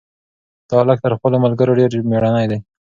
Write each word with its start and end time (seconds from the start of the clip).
دا 0.67 0.73
هلک 0.81 0.97
تر 1.05 1.11
خپلو 1.17 1.37
ملګرو 1.45 1.77
ډېر 1.79 1.91
مېړنی 2.09 2.45
دی. 2.51 2.59